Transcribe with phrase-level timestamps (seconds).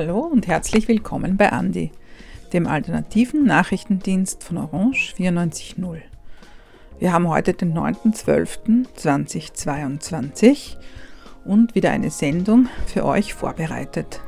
[0.00, 1.90] Hallo und herzlich willkommen bei Andi,
[2.52, 6.02] dem alternativen Nachrichtendienst von Orange 94.0.
[7.00, 10.76] Wir haben heute den 9.12.2022
[11.44, 14.20] und wieder eine Sendung für euch vorbereitet.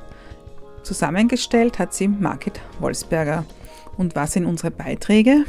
[0.82, 3.44] Zusammengestellt hat sie Margit Wolfsberger.
[3.96, 5.44] Und was sind unsere Beiträge?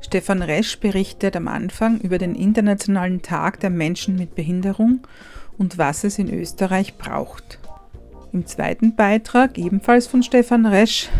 [0.00, 5.00] Stefan Resch berichtet am Anfang über den Internationalen Tag der Menschen mit Behinderung
[5.58, 7.58] und was es in Österreich braucht.
[8.32, 11.10] Im zweiten Beitrag, ebenfalls von Stefan Resch,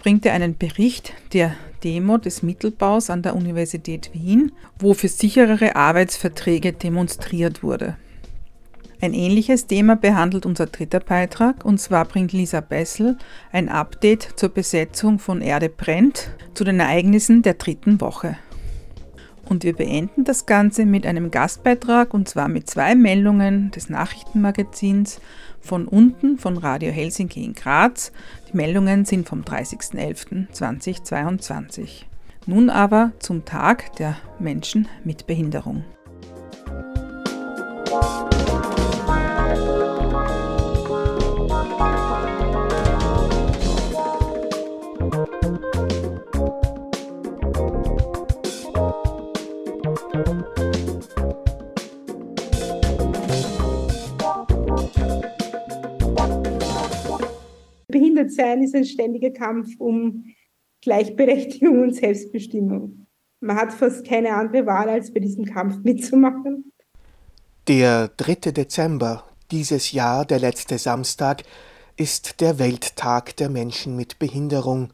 [0.00, 4.50] bringt er einen Bericht der Demo des Mittelbaus an der Universität Wien,
[4.80, 7.96] wo für sicherere Arbeitsverträge demonstriert wurde.
[9.00, 13.16] Ein ähnliches Thema behandelt unser dritter Beitrag, und zwar bringt Lisa Bessel
[13.52, 18.36] ein Update zur Besetzung von Erde brennt zu den Ereignissen der dritten Woche.
[19.48, 25.20] Und wir beenden das Ganze mit einem Gastbeitrag, und zwar mit zwei Meldungen des Nachrichtenmagazins
[25.68, 28.10] von unten von Radio Helsinki in Graz.
[28.50, 32.04] Die Meldungen sind vom 30.11.2022.
[32.46, 35.84] Nun aber zum Tag der Menschen mit Behinderung.
[58.18, 60.24] Behindert sein ist ein ständiger Kampf um
[60.82, 63.06] Gleichberechtigung und Selbstbestimmung.
[63.40, 66.72] Man hat fast keine andere Wahl, als bei diesem Kampf mitzumachen.
[67.68, 68.52] Der 3.
[68.52, 71.44] Dezember, dieses Jahr der letzte Samstag,
[71.96, 74.90] ist der Welttag der Menschen mit Behinderung.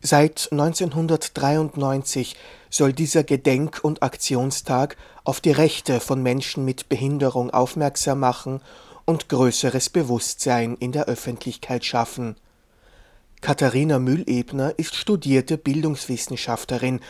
[0.00, 2.36] Seit 1993
[2.70, 8.60] soll dieser Gedenk- und Aktionstag auf die Rechte von Menschen mit Behinderung aufmerksam machen
[9.06, 12.36] und größeres Bewusstsein in der Öffentlichkeit schaffen.
[13.40, 17.00] Katharina Müllebner ist studierte Bildungswissenschaftlerin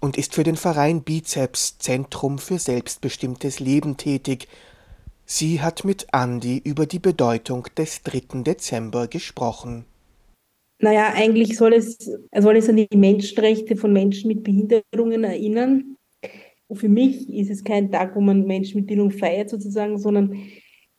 [0.00, 4.48] und ist für den Verein Bizeps Zentrum für selbstbestimmtes Leben tätig.
[5.24, 8.42] Sie hat mit Andi über die Bedeutung des 3.
[8.42, 9.84] Dezember gesprochen.
[10.80, 11.98] Naja, eigentlich soll es,
[12.36, 15.96] soll es an die Menschenrechte von Menschen mit Behinderungen erinnern.
[16.72, 20.38] Für mich ist es kein Tag, wo man Menschen mit Behinderung feiert sozusagen, sondern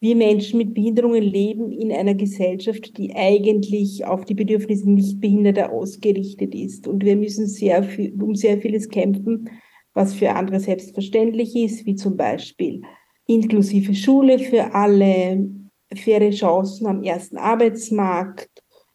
[0.02, 6.56] wir Menschen mit Behinderungen leben in einer Gesellschaft, die eigentlich auf die Bedürfnisse Nichtbehinderter ausgerichtet
[6.56, 6.88] ist.
[6.88, 9.50] Und wir müssen sehr viel, um sehr vieles kämpfen,
[9.94, 12.82] was für andere selbstverständlich ist, wie zum Beispiel
[13.28, 15.50] inklusive Schule für alle,
[15.94, 18.50] faire Chancen am ersten Arbeitsmarkt,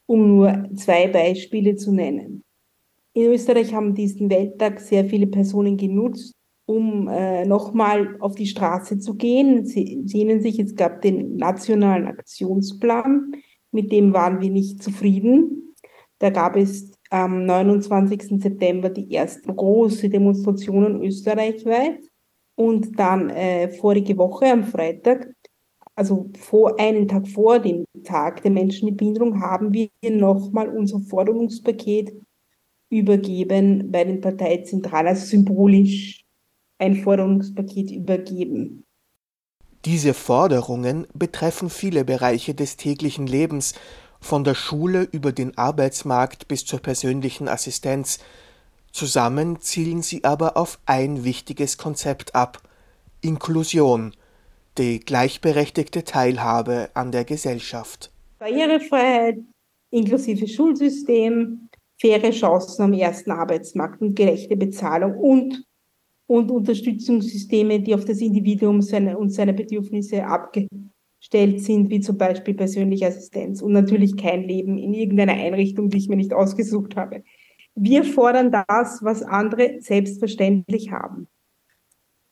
[0.07, 2.45] um nur zwei Beispiele zu nennen.
[3.13, 6.35] In Österreich haben diesen Welttag sehr viele Personen genutzt,
[6.67, 9.67] um äh, nochmal auf die Straße zu gehen.
[9.67, 13.33] Sie, erinnern sich, es gab den nationalen Aktionsplan,
[13.71, 15.75] mit dem waren wir nicht zufrieden.
[16.19, 18.41] Da gab es am 29.
[18.41, 22.01] September die ersten große Demonstrationen österreichweit.
[22.57, 25.29] Und dann äh, vorige Woche am Freitag,
[25.97, 31.01] also vor einen Tag vor dem Tag der Menschen mit Behinderung, haben wir nochmal unser
[31.01, 32.15] Forderungspaket
[32.91, 36.24] übergeben bei den Parteizentralen, also symbolisch
[36.79, 38.85] ein Forderungspaket übergeben.
[39.85, 43.75] Diese Forderungen betreffen viele Bereiche des täglichen Lebens,
[44.25, 48.19] von der Schule über den Arbeitsmarkt bis zur persönlichen Assistenz.
[48.91, 52.63] Zusammen zielen sie aber auf ein wichtiges Konzept ab
[53.21, 54.15] Inklusion,
[54.79, 58.11] die gleichberechtigte Teilhabe an der Gesellschaft.
[58.39, 59.39] Barrierefreiheit,
[59.91, 61.69] inklusive Schulsystem,
[62.01, 65.65] faire Chancen am ersten Arbeitsmarkt und gerechte Bezahlung und
[66.27, 72.55] und Unterstützungssysteme, die auf das Individuum seine, und seine Bedürfnisse abgestellt sind, wie zum Beispiel
[72.55, 77.23] persönliche Assistenz und natürlich kein Leben in irgendeiner Einrichtung, die ich mir nicht ausgesucht habe.
[77.75, 81.29] Wir fordern das, was andere selbstverständlich haben.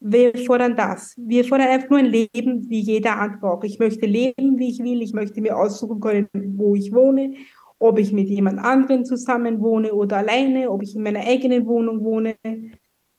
[0.05, 1.15] Wir fordern das.
[1.17, 3.63] Wir fordern einfach nur ein Leben, wie jeder andere auch.
[3.63, 5.01] Ich möchte leben, wie ich will.
[5.01, 7.35] Ich möchte mir aussuchen können, wo ich wohne,
[7.79, 12.03] ob ich mit jemand anderem zusammen wohne oder alleine, ob ich in meiner eigenen Wohnung
[12.03, 12.35] wohne.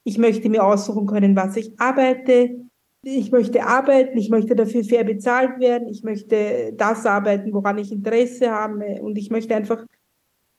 [0.03, 2.67] Ich möchte mir aussuchen können, was ich arbeite.
[3.05, 7.91] Ich möchte arbeiten, ich möchte dafür fair bezahlt werden, ich möchte das arbeiten, woran ich
[7.91, 9.85] Interesse habe und ich möchte einfach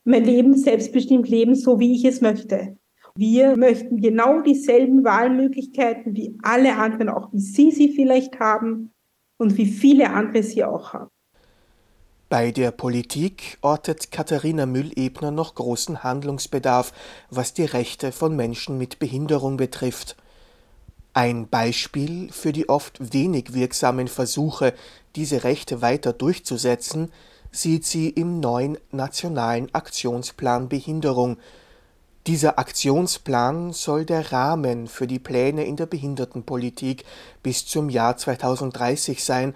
[0.04, 2.76] mein Leben selbstbestimmt leben, so wie ich es möchte.
[3.16, 8.92] Wir möchten genau dieselben Wahlmöglichkeiten wie alle anderen, auch wie Sie sie vielleicht haben
[9.38, 11.13] und wie viele andere sie auch haben.
[12.34, 16.92] Bei der Politik ortet Katharina Müllebner noch großen Handlungsbedarf,
[17.30, 20.16] was die Rechte von Menschen mit Behinderung betrifft.
[21.12, 24.74] Ein Beispiel für die oft wenig wirksamen Versuche,
[25.14, 27.12] diese Rechte weiter durchzusetzen,
[27.52, 31.36] sieht sie im neuen Nationalen Aktionsplan Behinderung.
[32.26, 37.04] Dieser Aktionsplan soll der Rahmen für die Pläne in der Behindertenpolitik
[37.44, 39.54] bis zum Jahr 2030 sein,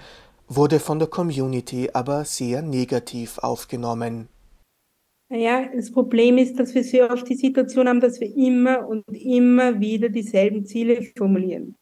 [0.49, 4.29] wurde von der Community aber sehr negativ aufgenommen.
[5.31, 9.05] Naja, das Problem ist, dass wir sehr oft die Situation haben, dass wir immer und
[9.13, 11.77] immer wieder dieselben Ziele formulieren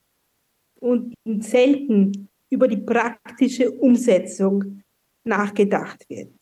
[0.80, 4.82] und selten über die praktische Umsetzung
[5.24, 6.32] nachgedacht wird.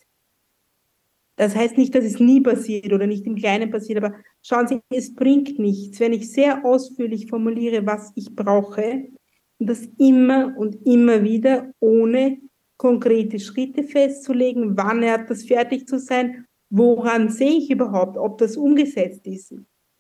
[1.37, 4.81] Das heißt nicht, dass es nie passiert oder nicht im Kleinen passiert, aber schauen Sie,
[4.91, 9.09] es bringt nichts, wenn ich sehr ausführlich formuliere, was ich brauche
[9.58, 12.38] das immer und immer wieder ohne
[12.76, 16.46] konkrete Schritte festzulegen, wann hat das fertig zu sein
[16.76, 19.54] Woran sehe ich überhaupt, ob das umgesetzt ist?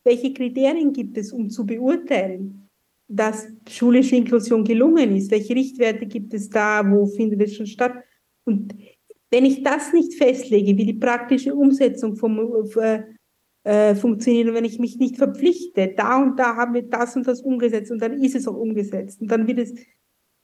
[0.04, 2.68] Welche Kriterien gibt es, um zu beurteilen,
[3.08, 5.30] dass schulische Inklusion gelungen ist?
[5.30, 6.82] Welche Richtwerte gibt es da?
[6.84, 7.94] Wo findet es schon statt?
[8.44, 8.74] Und
[9.30, 12.40] wenn ich das nicht festlege, wie die praktische Umsetzung vom,
[13.64, 17.26] äh, funktioniert und wenn ich mich nicht verpflichte, da und da haben wir das und
[17.26, 19.74] das umgesetzt und dann ist es auch umgesetzt und dann wird es,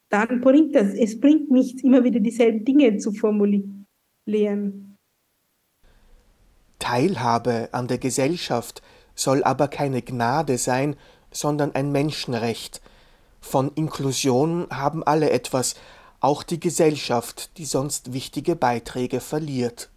[0.08, 4.96] dann bringt das, es bringt nichts, immer wieder dieselben Dinge zu formulieren.
[6.78, 8.82] Teilhabe an der Gesellschaft
[9.14, 10.96] soll aber keine Gnade sein,
[11.30, 12.80] sondern ein Menschenrecht.
[13.40, 15.76] Von Inklusion haben alle etwas,
[16.20, 19.90] auch die Gesellschaft, die sonst wichtige Beiträge verliert.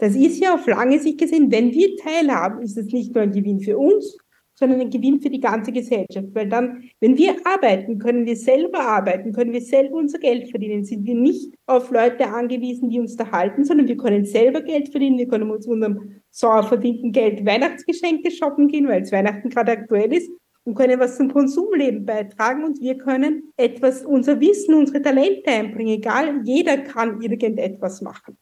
[0.00, 3.32] Das ist ja auf lange Sicht gesehen, wenn wir teilhaben, ist es nicht nur ein
[3.32, 4.16] Gewinn für uns,
[4.54, 6.28] sondern ein Gewinn für die ganze Gesellschaft.
[6.32, 10.84] Weil dann, wenn wir arbeiten, können wir selber arbeiten, können wir selber unser Geld verdienen,
[10.84, 14.88] sind wir nicht auf Leute angewiesen, die uns da halten, sondern wir können selber Geld
[14.88, 19.72] verdienen, wir können uns unserem sauer verdienten Geld Weihnachtsgeschenke shoppen gehen, weil es Weihnachten gerade
[19.72, 20.30] aktuell ist
[20.64, 25.98] und können was zum Konsumleben beitragen und wir können etwas, unser Wissen, unsere Talente einbringen,
[25.98, 28.38] egal, jeder kann irgendetwas machen.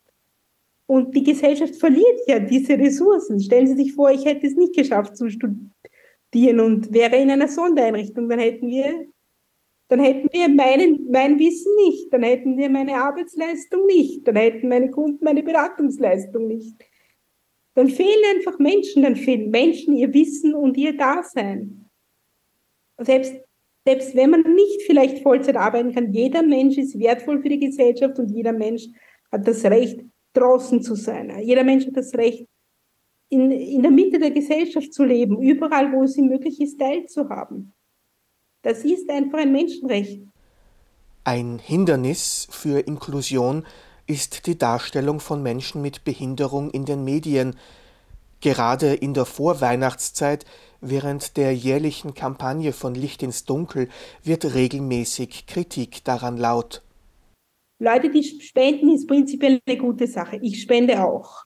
[0.89, 3.39] Und die Gesellschaft verliert ja diese Ressourcen.
[3.39, 7.49] Stellen Sie sich vor, ich hätte es nicht geschafft zu studieren und wäre in einer
[7.49, 9.07] Sondereinrichtung, dann hätten wir,
[9.89, 14.71] dann hätten wir meinen, mein Wissen nicht, dann hätten wir meine Arbeitsleistung nicht, dann hätten
[14.71, 16.75] meine Kunden meine Beratungsleistung nicht.
[17.75, 21.91] Dann fehlen einfach Menschen, dann fehlen Menschen ihr Wissen und ihr Dasein.
[22.97, 23.35] Selbst,
[23.85, 28.19] selbst wenn man nicht vielleicht Vollzeit arbeiten kann, jeder Mensch ist wertvoll für die Gesellschaft
[28.19, 28.87] und jeder Mensch
[29.31, 30.01] hat das Recht,
[30.35, 31.33] draußen zu sein.
[31.43, 32.47] Jeder Mensch hat das Recht,
[33.31, 37.75] in, in der Mitte der Gesellschaft zu leben, überall, wo es ihm möglich ist, teilzuhaben.
[38.63, 40.23] Das ist einfach ein Menschenrecht.
[41.25, 43.67] Ein Hindernis für Inklusion
[44.07, 47.57] ist die Darstellung von Menschen mit Behinderung in den Medien.
[48.41, 50.47] Gerade in der Vorweihnachtszeit,
[50.81, 53.89] während der jährlichen Kampagne von Licht ins Dunkel,
[54.25, 56.83] wird regelmäßig Kritik daran laut.
[57.79, 60.39] Leute, die spenden, ist prinzipiell eine gute Sache.
[60.43, 61.45] Ich spende auch.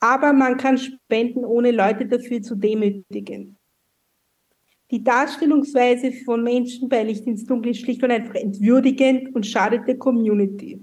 [0.00, 3.58] Aber man kann spenden, ohne Leute dafür zu demütigen.
[4.90, 9.86] Die Darstellungsweise von Menschen bei Licht ins Dunkel ist schlicht und einfach entwürdigend und schadet
[9.86, 10.82] der Community.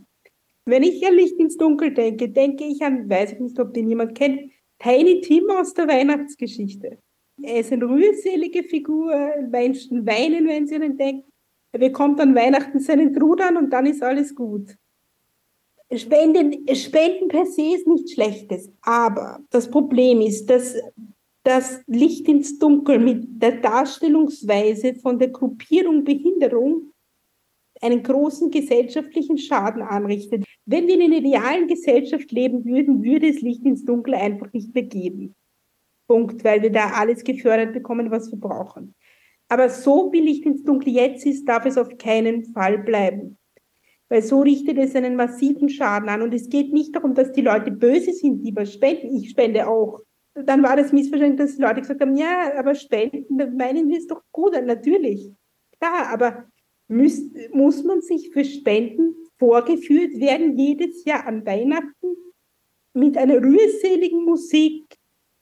[0.65, 3.89] Wenn ich an Licht ins Dunkel denke, denke ich an, weiß ich nicht, ob den
[3.89, 6.99] jemand kennt, Tiny Tim aus der Weihnachtsgeschichte.
[7.41, 9.13] Er ist eine rührselige Figur,
[9.49, 11.31] Menschen weinen, wenn sie an ihn denken.
[11.75, 14.77] Er bekommt an Weihnachten seinen Trud an und dann ist alles gut.
[15.93, 20.77] Spenden, Spenden per se ist nichts Schlechtes, aber das Problem ist, dass
[21.43, 26.93] das Licht ins Dunkel mit der Darstellungsweise von der Gruppierung Behinderung
[27.81, 30.45] einen großen gesellschaftlichen Schaden anrichtet.
[30.65, 34.73] Wenn wir in einer idealen Gesellschaft leben würden, würde es Licht ins Dunkel einfach nicht
[34.73, 35.35] mehr geben.
[36.07, 38.95] Punkt, weil wir da alles gefördert bekommen, was wir brauchen.
[39.47, 43.37] Aber so Licht ins Dunkel jetzt ist, darf es auf keinen Fall bleiben
[44.09, 46.21] weil so richtet es einen massiven Schaden an.
[46.21, 49.15] Und es geht nicht darum, dass die Leute böse sind, die was spenden.
[49.15, 50.01] Ich spende auch.
[50.33, 54.07] Dann war das Missverständnis, dass die Leute gesagt haben, ja, aber spenden, meinen wir es
[54.07, 55.31] doch gut, natürlich.
[55.79, 56.45] Klar, aber
[56.87, 57.21] muss,
[57.51, 62.15] muss man sich für Spenden vorgeführt werden, jedes Jahr an Weihnachten,
[62.93, 64.83] mit einer rührseligen Musik,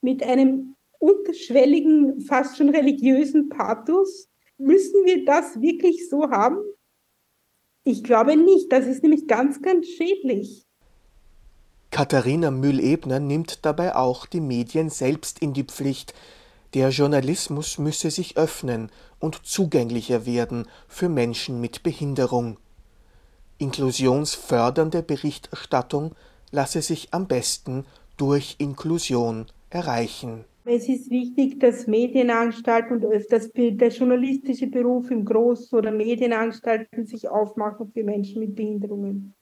[0.00, 4.28] mit einem unterschwelligen, fast schon religiösen Pathos?
[4.58, 6.58] Müssen wir das wirklich so haben?
[7.84, 8.72] Ich glaube nicht.
[8.72, 10.66] Das ist nämlich ganz, ganz schädlich.
[11.90, 16.14] Katharina Mühl-Ebner nimmt dabei auch die Medien selbst in die Pflicht.
[16.72, 22.58] Der Journalismus müsse sich öffnen und zugänglicher werden für Menschen mit Behinderung.
[23.58, 26.16] Inklusionsfördernde Berichterstattung
[26.50, 27.84] lasse sich am besten
[28.16, 30.44] durch Inklusion erreichen.
[30.66, 37.28] Es ist wichtig, dass Medienanstalten und dass der journalistische Beruf im Großen oder Medienanstalten sich
[37.28, 39.34] aufmachen für Menschen mit Behinderungen.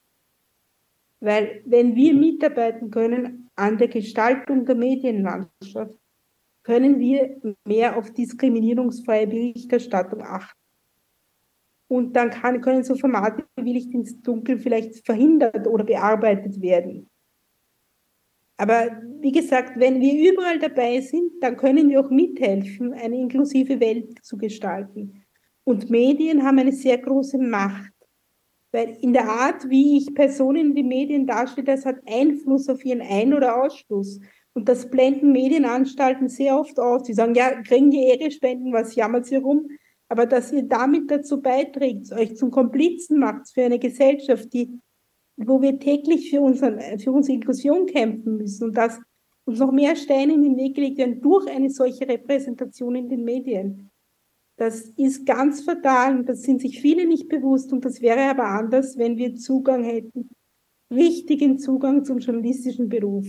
[1.21, 5.97] Weil wenn wir mitarbeiten können an der Gestaltung der Medienlandschaft,
[6.65, 10.59] können wir mehr auf diskriminierungsfreie Berichterstattung achten.
[11.87, 17.09] Und dann kann, können so Formate wie Licht ins Dunkel vielleicht verhindert oder bearbeitet werden.
[18.63, 23.81] Aber wie gesagt, wenn wir überall dabei sind, dann können wir auch mithelfen, eine inklusive
[23.81, 25.25] Welt zu gestalten.
[25.65, 27.91] Und Medien haben eine sehr große Macht.
[28.71, 32.85] Weil in der Art, wie ich Personen in den Medien darstelle, das hat Einfluss auf
[32.85, 34.21] ihren Ein- oder Ausschluss.
[34.55, 37.09] Und das blenden Medienanstalten sehr oft aus.
[37.09, 39.71] Sie sagen, ja, kriegen die Ehre-Spenden, was jammert sie rum?
[40.09, 44.79] Aber dass ihr damit dazu beiträgt, euch zum Komplizen macht für eine Gesellschaft, die,
[45.47, 48.99] wo wir täglich für, unseren, für unsere Inklusion kämpfen müssen und dass
[49.45, 53.25] uns noch mehr Steine in den Weg gelegt werden durch eine solche Repräsentation in den
[53.25, 53.91] Medien.
[54.57, 58.45] Das ist ganz fatal und das sind sich viele nicht bewusst und das wäre aber
[58.45, 60.31] anders, wenn wir Zugang hätten,
[60.91, 63.27] richtigen Zugang zum journalistischen Beruf.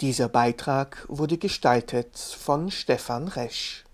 [0.00, 3.84] Dieser Beitrag wurde gestaltet von Stefan Resch.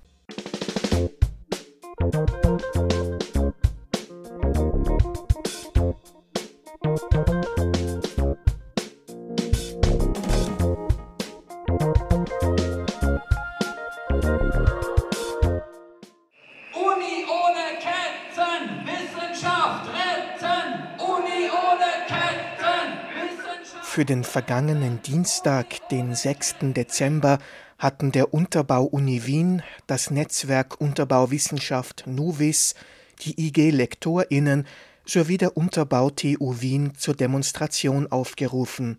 [24.01, 26.73] Für den vergangenen Dienstag, den 6.
[26.75, 27.39] Dezember,
[27.77, 32.77] hatten der Unterbau Uni Wien, das Netzwerk Unterbauwissenschaft NUVIS,
[33.21, 34.67] die IG LektorInnen
[35.05, 38.99] sowie der Unterbau TU Wien zur Demonstration aufgerufen.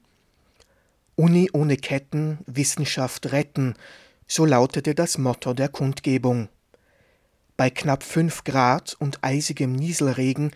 [1.16, 3.74] Uni ohne Ketten, Wissenschaft retten,
[4.28, 6.48] so lautete das Motto der Kundgebung.
[7.58, 10.52] Bei knapp fünf Grad und eisigem Nieselregen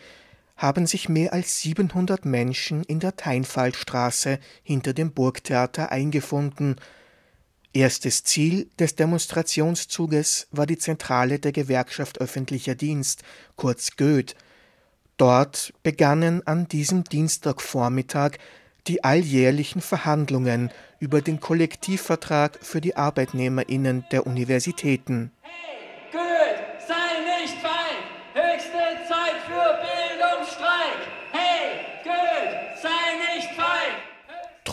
[0.55, 6.77] haben sich mehr als 700 Menschen in der Teinfallstraße hinter dem Burgtheater eingefunden.
[7.73, 13.23] Erstes Ziel des Demonstrationszuges war die Zentrale der Gewerkschaft öffentlicher Dienst,
[13.57, 14.35] kurz Goeth.
[15.17, 18.37] Dort begannen an diesem Dienstagvormittag
[18.87, 25.31] die alljährlichen Verhandlungen über den Kollektivvertrag für die Arbeitnehmerinnen der Universitäten.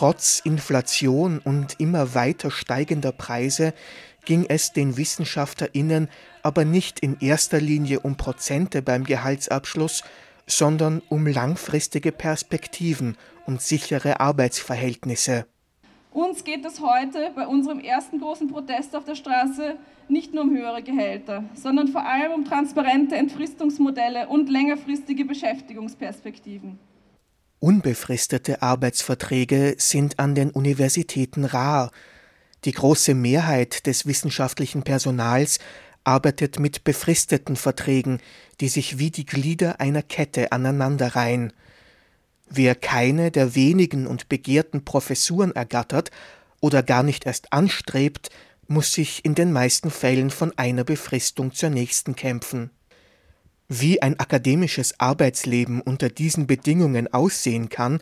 [0.03, 3.73] Trotz Inflation und immer weiter steigender Preise
[4.25, 6.09] ging es den Wissenschaftlerinnen
[6.41, 10.03] aber nicht in erster Linie um Prozente beim Gehaltsabschluss,
[10.45, 15.45] sondern um langfristige Perspektiven und sichere Arbeitsverhältnisse.
[16.11, 19.77] Uns geht es heute bei unserem ersten großen Protest auf der Straße
[20.09, 26.77] nicht nur um höhere Gehälter, sondern vor allem um transparente Entfristungsmodelle und längerfristige Beschäftigungsperspektiven.
[27.63, 31.91] Unbefristete Arbeitsverträge sind an den Universitäten rar.
[32.65, 35.59] Die große Mehrheit des wissenschaftlichen Personals
[36.03, 38.19] arbeitet mit befristeten Verträgen,
[38.59, 41.53] die sich wie die Glieder einer Kette aneinanderreihen.
[42.49, 46.11] Wer keine der wenigen und begehrten Professuren ergattert
[46.59, 48.29] oder gar nicht erst anstrebt,
[48.67, 52.71] muss sich in den meisten Fällen von einer Befristung zur nächsten kämpfen.
[53.75, 58.01] Wie ein akademisches Arbeitsleben unter diesen Bedingungen aussehen kann,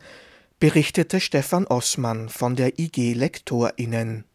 [0.60, 4.26] berichtete Stefan Ossmann von der IG LektorInnen.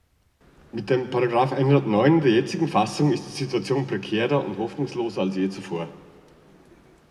[0.72, 5.50] Mit dem Paragraph 109 der jetzigen Fassung ist die Situation prekärer und hoffnungsloser als je
[5.50, 5.88] zuvor.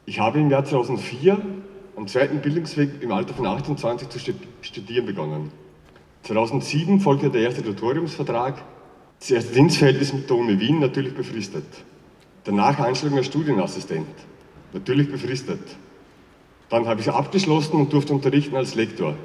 [0.07, 1.39] Ich habe im Jahr 2004
[1.95, 4.17] am zweiten Bildungsweg im Alter von 28 zu
[4.61, 5.51] studieren begonnen.
[6.23, 8.59] 2007 folgte der erste Tutoriumsvertrag,
[9.19, 11.65] das erste Dienstverhältnis mit der Uni Wien natürlich befristet.
[12.45, 14.07] Danach Einstellung als Studienassistent,
[14.71, 15.59] natürlich befristet.
[16.69, 19.15] Dann habe ich abgeschlossen und durfte unterrichten als Lektor.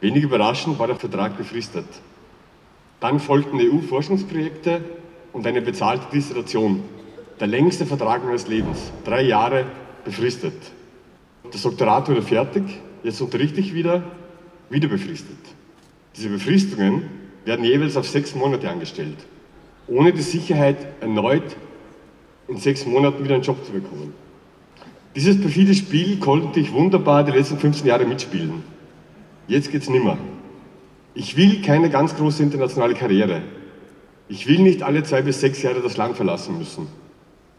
[0.00, 1.86] Wenig überraschend war der Vertrag befristet.
[3.00, 4.82] Dann folgten EU-Forschungsprojekte
[5.32, 6.84] und eine bezahlte Dissertation.
[7.40, 9.66] Der längste Vertrag meines Lebens, drei Jahre
[10.04, 10.54] befristet.
[11.50, 12.62] Das Doktorat wurde fertig,
[13.02, 14.04] jetzt unterrichte ich wieder,
[14.68, 15.38] wieder befristet.
[16.16, 17.02] Diese Befristungen
[17.44, 19.16] werden jeweils auf sechs Monate angestellt,
[19.88, 21.56] ohne die Sicherheit, erneut
[22.50, 24.12] in sechs Monaten wieder einen Job zu bekommen.
[25.14, 28.62] Dieses perfide Spiel konnte ich wunderbar die letzten 15 Jahre mitspielen.
[29.46, 30.18] Jetzt geht's nimmer.
[31.14, 33.42] Ich will keine ganz große internationale Karriere.
[34.28, 36.86] Ich will nicht alle zwei bis sechs Jahre das Land verlassen müssen.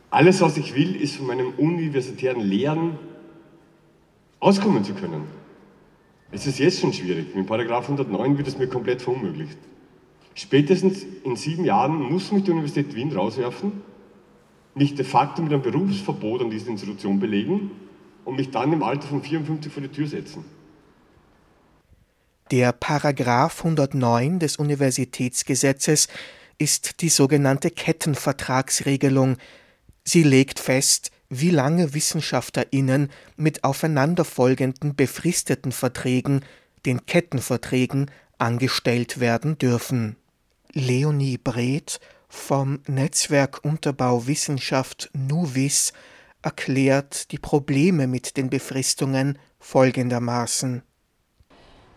[0.09, 2.97] Alles, was ich will, ist von meinem universitären Lehren
[4.39, 5.23] auskommen zu können.
[6.31, 7.35] Es ist jetzt schon schwierig.
[7.35, 9.57] Mit Paragraph 109 wird es mir komplett verunmöglicht.
[10.33, 13.73] Spätestens in sieben Jahren muss mich die Universität Wien rauswerfen
[14.75, 17.71] mich de facto mit einem Berufsverbot an diese Institution belegen
[18.25, 20.45] und mich dann im Alter von 54 vor die Tür setzen.
[22.51, 26.09] Der Paragraph 109 des Universitätsgesetzes
[26.57, 29.37] ist die sogenannte Kettenvertragsregelung.
[30.03, 36.41] Sie legt fest, wie lange WissenschaftlerInnen mit aufeinanderfolgenden befristeten Verträgen,
[36.85, 40.17] den Kettenverträgen, angestellt werden dürfen.
[40.73, 42.01] Leonie Breth
[42.31, 45.91] vom Netzwerk Unterbau Wissenschaft NUWIS
[46.41, 50.81] erklärt die Probleme mit den Befristungen folgendermaßen.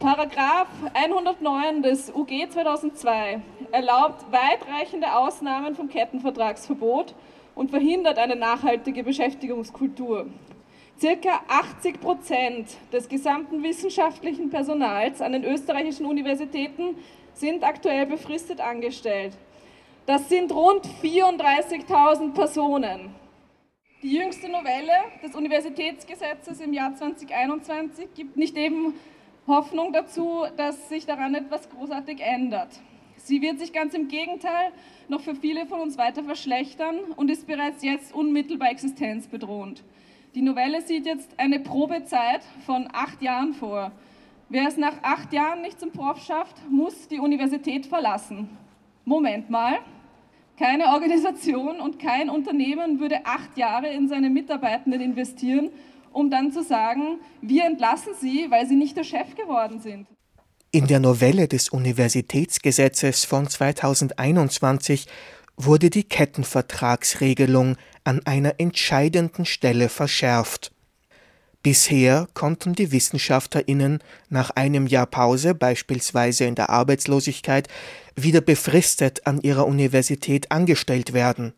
[0.00, 7.14] Paragraph 109 des UG 2002 erlaubt weitreichende Ausnahmen vom Kettenvertragsverbot
[7.54, 10.26] und verhindert eine nachhaltige Beschäftigungskultur.
[11.00, 16.96] Circa 80 Prozent des gesamten wissenschaftlichen Personals an den österreichischen Universitäten
[17.34, 19.36] sind aktuell befristet angestellt.
[20.06, 23.14] Das sind rund 34.000 Personen.
[24.02, 24.92] Die jüngste Novelle
[25.23, 28.92] des Universitätsgesetzes im Jahr 2021 gibt nicht eben
[29.46, 32.68] Hoffnung dazu, dass sich daran etwas großartig ändert.
[33.16, 34.73] Sie wird sich ganz im Gegenteil
[35.08, 39.82] noch für viele von uns weiter verschlechtern und ist bereits jetzt unmittelbar existenzbedrohend.
[40.34, 43.90] Die Novelle sieht jetzt eine Probezeit von acht Jahren vor.
[44.50, 48.50] Wer es nach acht Jahren nicht zum Prof schafft, muss die Universität verlassen.
[49.06, 49.78] Moment mal,
[50.58, 55.70] keine Organisation und kein Unternehmen würde acht Jahre in seine Mitarbeitenden investieren
[56.14, 60.06] um dann zu sagen, wir entlassen sie, weil sie nicht der Chef geworden sind.
[60.70, 65.06] In der Novelle des Universitätsgesetzes von 2021
[65.56, 70.72] wurde die Kettenvertragsregelung an einer entscheidenden Stelle verschärft.
[71.64, 77.68] Bisher konnten die Wissenschaftlerinnen nach einem Jahr Pause, beispielsweise in der Arbeitslosigkeit,
[78.14, 81.55] wieder befristet an ihrer Universität angestellt werden.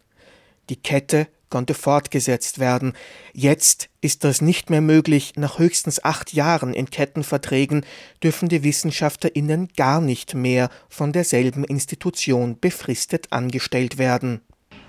[0.71, 2.93] Die Kette konnte fortgesetzt werden.
[3.33, 5.33] Jetzt ist das nicht mehr möglich.
[5.35, 7.85] Nach höchstens acht Jahren in Kettenverträgen
[8.23, 14.41] dürfen die WissenschaftlerInnen gar nicht mehr von derselben Institution befristet angestellt werden.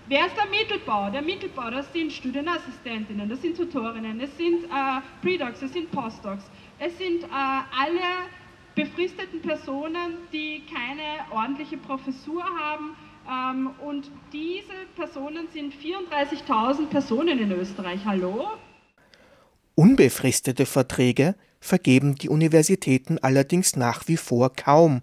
[0.09, 1.09] Wer ist der Mittelbau?
[1.09, 6.45] Der Mittelbau, das sind Studienassistentinnen, das sind Tutorinnen, es sind äh, Predocs, es sind Postdocs,
[6.79, 8.29] es sind äh, alle
[8.73, 12.95] befristeten Personen, die keine ordentliche Professur haben,
[13.27, 17.99] ähm, und diese Personen sind 34.000 Personen in Österreich.
[18.05, 18.47] Hallo?
[19.75, 25.01] Unbefristete Verträge vergeben die Universitäten allerdings nach wie vor kaum.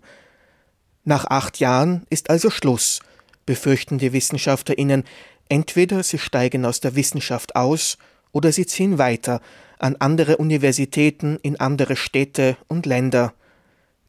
[1.04, 3.00] Nach acht Jahren ist also Schluss,
[3.46, 5.04] befürchten die Wissenschaftlerinnen.
[5.48, 7.98] Entweder sie steigen aus der Wissenschaft aus
[8.33, 9.40] oder sie ziehen weiter
[9.78, 13.35] an andere Universitäten in andere Städte und Länder.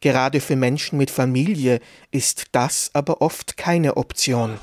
[0.02, 1.80] Gerade für Menschen mit Familie
[2.12, 4.60] ist das aber oft keine Option.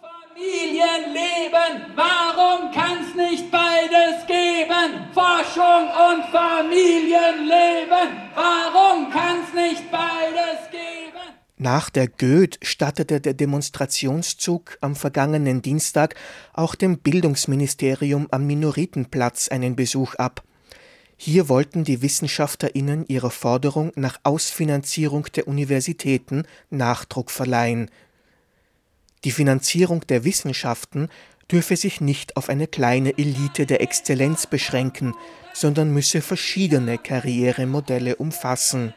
[0.00, 5.06] Familienleben, warum kann's nicht beides geben?
[5.14, 11.05] Forschung und Familienleben, warum kann's nicht beides geben?
[11.58, 16.14] Nach der Goethe stattete der Demonstrationszug am vergangenen Dienstag
[16.52, 20.42] auch dem Bildungsministerium am Minoritenplatz einen Besuch ab.
[21.16, 27.90] Hier wollten die WissenschaftlerInnen ihrer Forderung nach Ausfinanzierung der Universitäten Nachdruck verleihen.
[29.24, 31.08] Die Finanzierung der Wissenschaften
[31.50, 35.14] dürfe sich nicht auf eine kleine Elite der Exzellenz beschränken,
[35.54, 38.92] sondern müsse verschiedene Karrieremodelle umfassen.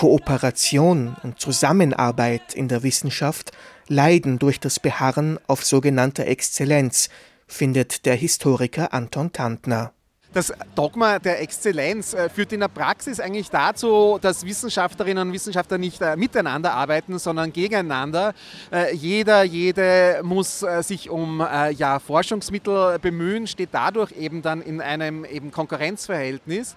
[0.00, 3.52] Kooperation und Zusammenarbeit in der Wissenschaft
[3.86, 7.10] leiden durch das Beharren auf sogenannter Exzellenz,
[7.46, 9.92] findet der Historiker Anton Tantner.
[10.32, 15.76] Das Dogma der Exzellenz äh, führt in der Praxis eigentlich dazu, dass Wissenschaftlerinnen und Wissenschaftler
[15.76, 18.32] nicht äh, miteinander arbeiten, sondern gegeneinander.
[18.70, 21.40] Äh, jeder, jede muss sich um
[21.76, 26.76] ja, Forschungsmittel bemühen, steht dadurch eben dann in einem eben Konkurrenzverhältnis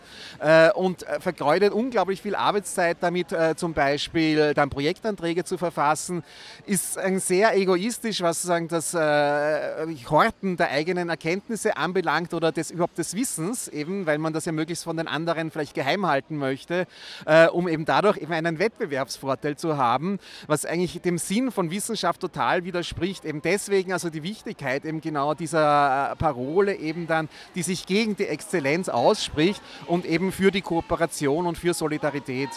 [0.75, 6.23] und vergeudet unglaublich viel Arbeitszeit damit, zum Beispiel dann Projektanträge zu verfassen,
[6.65, 13.15] ist sehr egoistisch, was sozusagen das Horten der eigenen Erkenntnisse anbelangt oder des, überhaupt des
[13.15, 16.87] Wissens Wissens, eben weil man das ja möglichst von den anderen vielleicht geheim halten möchte,
[17.25, 22.21] äh, um eben dadurch eben einen Wettbewerbsvorteil zu haben, was eigentlich dem Sinn von Wissenschaft
[22.21, 23.25] total widerspricht.
[23.25, 28.15] Eben deswegen also die Wichtigkeit eben genau dieser äh, Parole eben dann, die sich gegen
[28.15, 32.49] die Exzellenz ausspricht und eben für die Kooperation und für Solidarität.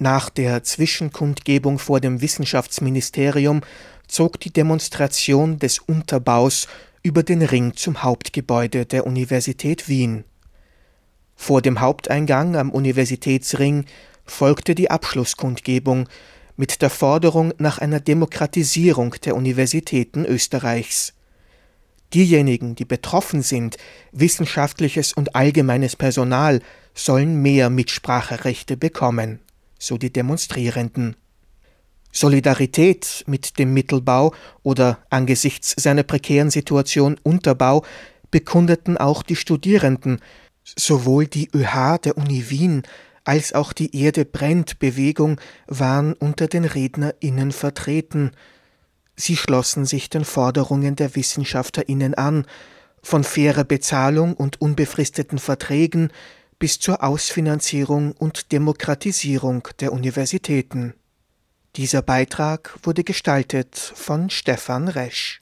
[0.00, 3.62] Nach der Zwischenkundgebung vor dem Wissenschaftsministerium
[4.06, 6.68] zog die Demonstration des Unterbaus
[7.02, 10.24] über den Ring zum Hauptgebäude der Universität Wien.
[11.36, 13.84] Vor dem Haupteingang am Universitätsring
[14.24, 16.08] folgte die Abschlusskundgebung
[16.56, 21.14] mit der Forderung nach einer Demokratisierung der Universitäten Österreichs.
[22.14, 23.76] Diejenigen, die betroffen sind,
[24.12, 26.60] wissenschaftliches und allgemeines Personal,
[26.94, 29.40] sollen mehr Mitspracherechte bekommen,
[29.78, 31.16] so die Demonstrierenden.
[32.12, 37.84] Solidarität mit dem Mittelbau oder angesichts seiner prekären Situation Unterbau
[38.30, 40.20] bekundeten auch die Studierenden,
[40.64, 42.82] sowohl die ÖH der Uni Wien
[43.24, 48.30] als auch die Erde brennt Bewegung waren unter den RednerInnen vertreten.
[49.16, 52.46] Sie schlossen sich den Forderungen der WissenschaftlerInnen an,
[53.02, 56.10] von fairer Bezahlung und unbefristeten Verträgen
[56.58, 60.94] bis zur Ausfinanzierung und Demokratisierung der Universitäten.
[61.78, 65.40] Dieser Beitrag wurde gestaltet von Stefan Resch.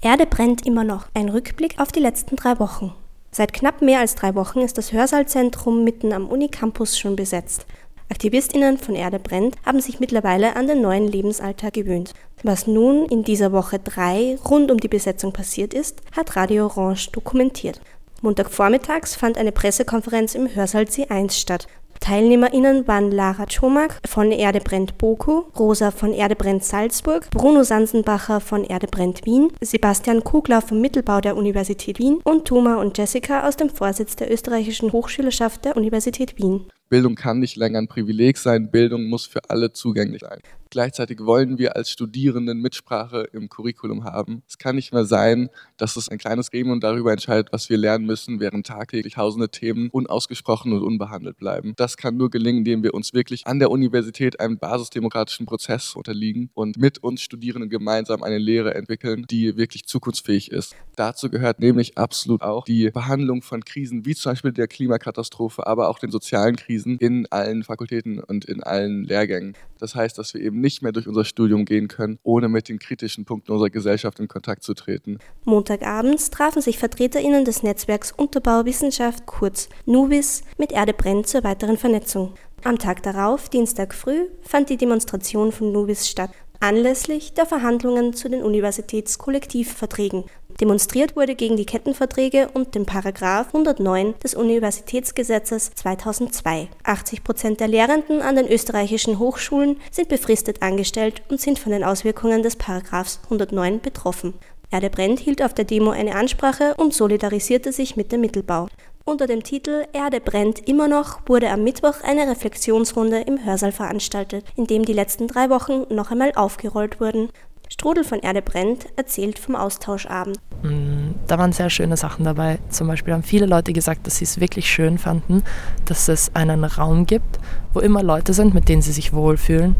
[0.00, 1.06] Erde brennt immer noch.
[1.14, 2.92] Ein Rückblick auf die letzten drei Wochen.
[3.30, 7.66] Seit knapp mehr als drei Wochen ist das Hörsaalzentrum mitten am Unicampus schon besetzt.
[8.10, 12.14] AktivistInnen von Erde brennt haben sich mittlerweile an den neuen Lebensalltag gewöhnt.
[12.42, 17.10] Was nun in dieser Woche drei rund um die Besetzung passiert ist, hat Radio Orange
[17.12, 17.80] dokumentiert.
[18.22, 21.66] Montagvormittags fand eine Pressekonferenz im Hörsaal C1 statt.
[22.00, 28.40] TeilnehmerInnen waren Lara Chomak von Erde brennt Boku, Rosa von Erde brennt Salzburg, Bruno Sansenbacher
[28.40, 33.46] von Erde brennt Wien, Sebastian Kugler vom Mittelbau der Universität Wien und Thoma und Jessica
[33.46, 36.70] aus dem Vorsitz der österreichischen Hochschülerschaft der Universität Wien.
[36.88, 40.40] Bildung kann nicht länger ein Privileg sein, Bildung muss für alle zugänglich sein.
[40.70, 44.42] Gleichzeitig wollen wir als Studierenden Mitsprache im Curriculum haben.
[44.46, 48.04] Es kann nicht mehr sein, dass es ein kleines Gremium darüber entscheidet, was wir lernen
[48.04, 51.72] müssen, während tagtäglich tausende Themen unausgesprochen und unbehandelt bleiben.
[51.76, 56.50] Das kann nur gelingen, indem wir uns wirklich an der Universität einem basisdemokratischen Prozess unterliegen
[56.54, 60.74] und mit uns Studierenden gemeinsam eine Lehre entwickeln, die wirklich zukunftsfähig ist.
[60.96, 65.88] Dazu gehört nämlich absolut auch die Behandlung von Krisen wie zum Beispiel der Klimakatastrophe, aber
[65.88, 69.54] auch den sozialen Krisen in allen Fakultäten und in allen Lehrgängen.
[69.78, 72.78] Das heißt, dass wir eben nicht mehr durch unser Studium gehen können, ohne mit den
[72.78, 75.18] kritischen Punkten unserer Gesellschaft in Kontakt zu treten.
[75.44, 82.34] Montagabends trafen sich VertreterInnen des Netzwerks Unterbauwissenschaft, kurz NUBIS, mit Erde brennt zur weiteren Vernetzung.
[82.64, 88.28] Am Tag darauf, Dienstag früh, fand die Demonstration von NUBIS statt, anlässlich der Verhandlungen zu
[88.28, 90.24] den Universitätskollektivverträgen.
[90.60, 96.68] Demonstriert wurde gegen die Kettenverträge und den Paragraph 109 des Universitätsgesetzes 2002.
[96.82, 101.84] 80 Prozent der Lehrenden an den österreichischen Hochschulen sind befristet angestellt und sind von den
[101.84, 104.34] Auswirkungen des Paragraphs 109 betroffen.
[104.72, 108.66] Erde Brent hielt auf der Demo eine Ansprache und solidarisierte sich mit dem Mittelbau.
[109.04, 114.44] Unter dem Titel Erde brennt immer noch wurde am Mittwoch eine Reflexionsrunde im Hörsaal veranstaltet,
[114.56, 117.30] in dem die letzten drei Wochen noch einmal aufgerollt wurden.
[117.70, 120.38] Strudel von Erde brennt erzählt vom Austauschabend.
[120.62, 122.58] Da waren sehr schöne Sachen dabei.
[122.68, 125.44] Zum Beispiel haben viele Leute gesagt, dass sie es wirklich schön fanden,
[125.84, 127.38] dass es einen Raum gibt,
[127.72, 129.76] wo immer Leute sind, mit denen sie sich wohlfühlen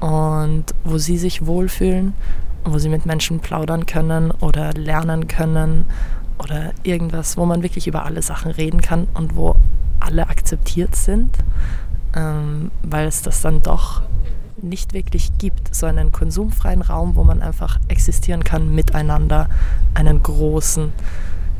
[0.00, 2.12] und wo sie sich wohlfühlen,
[2.64, 5.86] wo sie mit Menschen plaudern können oder lernen können
[6.38, 9.56] oder irgendwas, wo man wirklich über alle Sachen reden kann und wo
[9.98, 11.36] alle akzeptiert sind,
[12.14, 14.02] ähm, weil es das dann doch
[14.62, 15.74] nicht wirklich gibt.
[15.74, 19.48] So einen konsumfreien Raum, wo man einfach existieren kann miteinander,
[19.94, 20.92] einen großen.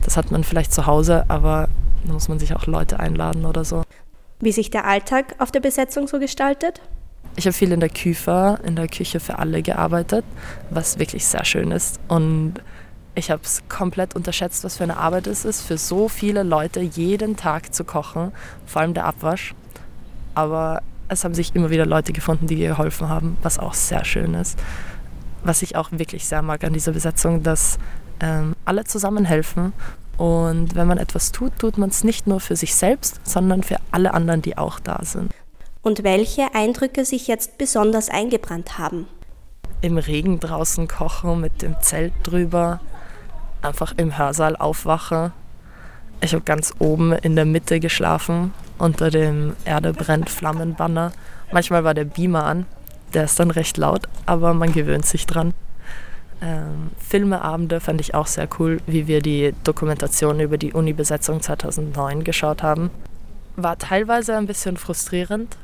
[0.03, 1.69] Das hat man vielleicht zu Hause, aber
[2.05, 3.83] da muss man sich auch Leute einladen oder so.
[4.41, 6.81] Wie sich der Alltag auf der Besetzung so gestaltet?
[7.37, 10.25] Ich habe viel in der Küfe, in der Küche für alle gearbeitet,
[10.71, 12.01] was wirklich sehr schön ist.
[12.09, 12.55] Und
[13.15, 16.81] ich habe es komplett unterschätzt, was für eine Arbeit es ist, für so viele Leute
[16.81, 18.33] jeden Tag zu kochen,
[18.65, 19.55] vor allem der Abwasch.
[20.35, 24.35] Aber es haben sich immer wieder Leute gefunden, die geholfen haben, was auch sehr schön
[24.35, 24.59] ist.
[25.43, 27.79] Was ich auch wirklich sehr mag an dieser Besetzung, dass
[28.21, 29.73] ähm, alle zusammenhelfen
[30.17, 33.77] und wenn man etwas tut, tut man es nicht nur für sich selbst, sondern für
[33.93, 35.33] alle anderen, die auch da sind.
[35.81, 39.07] Und welche Eindrücke sich jetzt besonders eingebrannt haben?
[39.81, 42.81] Im Regen draußen kochen, mit dem Zelt drüber,
[43.63, 45.33] einfach im Hörsaal aufwachen.
[46.21, 51.13] Ich habe ganz oben in der Mitte geschlafen unter dem Erde brennt Flammenbanner.
[51.53, 52.67] Manchmal war der Beamer an,
[53.15, 55.55] der ist dann recht laut, aber man gewöhnt sich dran.
[56.41, 62.23] Ähm, Filmeabende fand ich auch sehr cool, wie wir die Dokumentation über die Uni-Besetzung 2009
[62.23, 62.91] geschaut haben.
[63.57, 65.57] War teilweise ein bisschen frustrierend,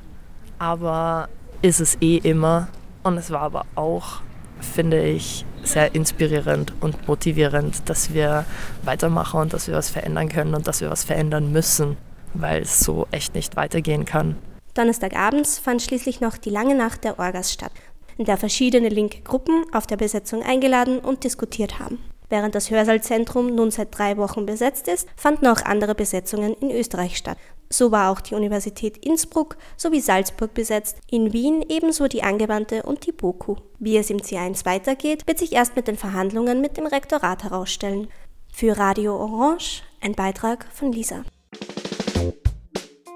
[0.58, 1.28] aber
[1.62, 2.68] ist es eh immer.
[3.04, 4.20] Und es war aber auch,
[4.60, 8.44] finde ich, sehr inspirierend und motivierend, dass wir
[8.82, 11.96] weitermachen und dass wir was verändern können und dass wir was verändern müssen
[12.34, 14.36] weil es so echt nicht weitergehen kann.
[14.74, 17.72] Donnerstagabends fand schließlich noch die lange Nacht der Orgas statt,
[18.18, 21.98] in der verschiedene linke Gruppen auf der Besetzung eingeladen und diskutiert haben.
[22.28, 27.16] Während das Hörsaalzentrum nun seit drei Wochen besetzt ist, fanden auch andere Besetzungen in Österreich
[27.16, 27.38] statt.
[27.70, 33.06] So war auch die Universität Innsbruck sowie Salzburg besetzt, in Wien ebenso die Angewandte und
[33.06, 33.56] die BOKU.
[33.78, 38.08] Wie es im C1 weitergeht, wird sich erst mit den Verhandlungen mit dem Rektorat herausstellen.
[38.52, 41.24] Für Radio Orange ein Beitrag von Lisa.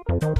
[0.09, 0.31] ÖBB-Streik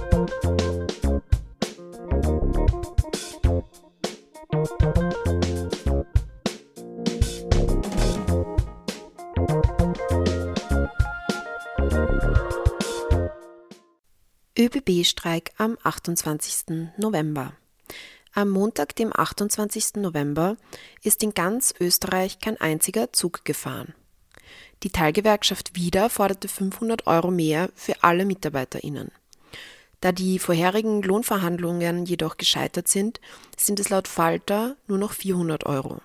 [15.57, 16.65] am 28.
[16.97, 17.53] November.
[18.33, 19.97] Am Montag, dem 28.
[19.97, 20.57] November,
[21.03, 23.93] ist in ganz Österreich kein einziger Zug gefahren.
[24.81, 29.11] Die Teilgewerkschaft WIDA forderte 500 Euro mehr für alle MitarbeiterInnen.
[30.01, 33.19] Da die vorherigen Lohnverhandlungen jedoch gescheitert sind,
[33.57, 36.01] sind es laut Falter nur noch 400 Euro.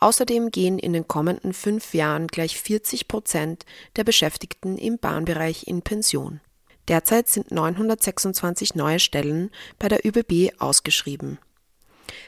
[0.00, 3.64] Außerdem gehen in den kommenden fünf Jahren gleich 40 Prozent
[3.96, 6.40] der Beschäftigten im Bahnbereich in Pension.
[6.88, 11.38] Derzeit sind 926 neue Stellen bei der ÖBB ausgeschrieben.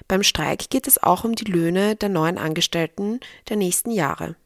[0.09, 4.37] Beim Streik geht es auch um die Löhne der neuen Angestellten der nächsten Jahre.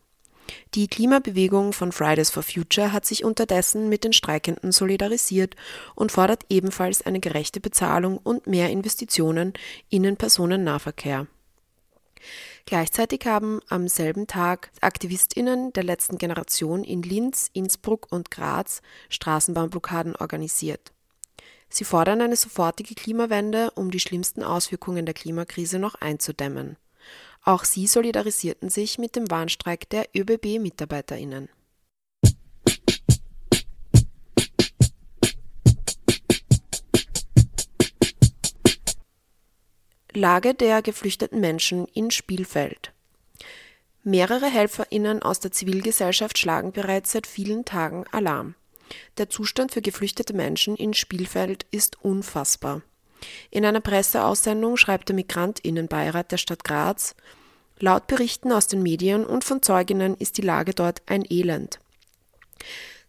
[0.75, 5.57] Die Klimabewegung von Fridays for Future hat sich unterdessen mit den Streikenden solidarisiert
[5.95, 9.53] und fordert ebenfalls eine gerechte Bezahlung und mehr Investitionen
[9.89, 11.27] in den Personennahverkehr.
[12.67, 20.17] Gleichzeitig haben am selben Tag AktivistInnen der letzten Generation in Linz, Innsbruck und Graz Straßenbahnblockaden
[20.17, 20.93] organisiert.
[21.69, 26.77] Sie fordern eine sofortige Klimawende, um die schlimmsten Auswirkungen der Klimakrise noch einzudämmen.
[27.43, 31.49] Auch sie solidarisierten sich mit dem Warnstreik der ÖBB-MitarbeiterInnen.
[40.13, 42.93] Lage der geflüchteten Menschen in Spielfeld.
[44.03, 48.55] Mehrere HelferInnen aus der Zivilgesellschaft schlagen bereits seit vielen Tagen Alarm.
[49.19, 52.83] Der Zustand für geflüchtete Menschen in Spielfeld ist unfassbar.
[53.51, 57.15] In einer Presseaussendung schreibt der Migrantinnenbeirat der Stadt Graz,
[57.79, 61.81] laut Berichten aus den Medien und von Zeuginnen ist die Lage dort ein Elend.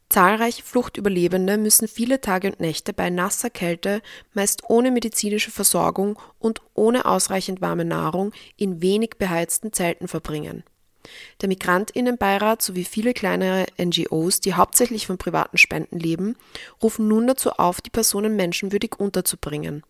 [0.10, 4.02] Zahlreiche Fluchtüberlebende müssen viele Tage und Nächte bei nasser Kälte,
[4.34, 10.65] meist ohne medizinische Versorgung und ohne ausreichend warme Nahrung in wenig beheizten Zelten verbringen.
[11.39, 16.36] Der Migrantinnenbeirat sowie viele kleinere NGOs, die hauptsächlich von privaten Spenden leben,
[16.84, 19.84] rufen nun dazu auf, die Personen menschenwürdig unterzubringen.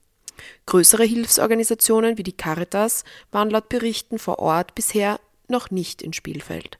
[0.65, 6.77] Größere Hilfsorganisationen wie die Caritas waren laut Berichten vor Ort bisher noch nicht in Spielfeld.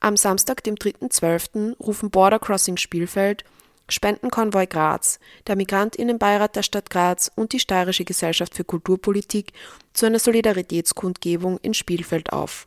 [0.00, 3.44] Am Samstag, dem 3.12., rufen Border Crossing Spielfeld,
[3.88, 9.52] Spendenkonvoi Graz, der Migrantinnenbeirat der Stadt Graz und die Steirische Gesellschaft für Kulturpolitik
[9.92, 12.66] zu einer Solidaritätskundgebung in Spielfeld auf.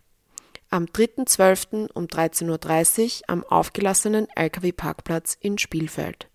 [0.69, 1.91] Am 3.12.
[1.93, 6.27] um 13.30 Uhr am aufgelassenen Lkw-Parkplatz in Spielfeld.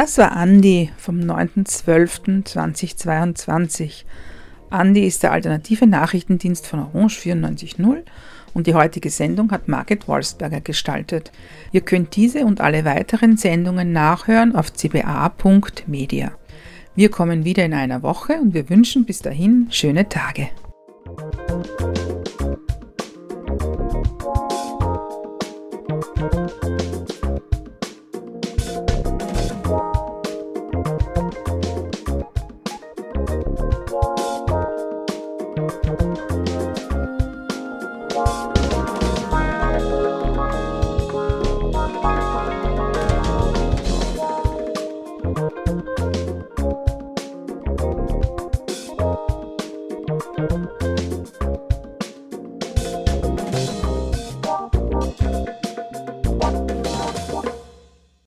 [0.00, 4.04] Das war Andi vom 9.12.2022.
[4.70, 7.98] Andi ist der alternative Nachrichtendienst von Orange 94.0
[8.54, 11.32] und die heutige Sendung hat Margit Wolfsberger gestaltet.
[11.70, 16.32] Ihr könnt diese und alle weiteren Sendungen nachhören auf cba.media.
[16.94, 20.48] Wir kommen wieder in einer Woche und wir wünschen bis dahin schöne Tage.